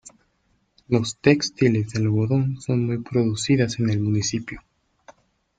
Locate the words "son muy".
2.59-2.97